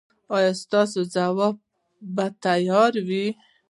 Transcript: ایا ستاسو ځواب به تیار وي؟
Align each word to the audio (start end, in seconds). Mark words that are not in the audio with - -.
ایا 0.35 0.51
ستاسو 0.63 0.99
ځواب 1.15 1.55
به 2.15 2.25
تیار 2.43 2.93
وي؟ 3.07 3.27